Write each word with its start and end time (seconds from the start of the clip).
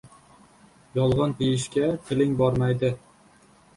Yolgʻon 0.99 1.35
deyishga 1.41 1.91
tiling 2.07 2.33
bormaydi 2.43 2.91